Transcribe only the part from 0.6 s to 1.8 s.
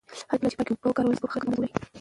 اوبه وکارول شي، وبا به خلک ونه ځوروي.